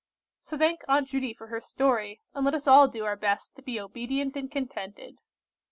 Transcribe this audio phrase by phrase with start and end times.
[0.39, 3.61] So thank Aunt Judy for her story, and let us all do our best to
[3.61, 5.19] be obedient and contented."